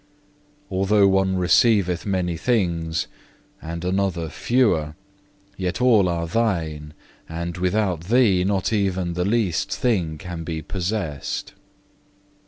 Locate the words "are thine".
6.09-6.95